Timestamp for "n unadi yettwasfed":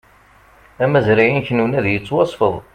1.51-2.55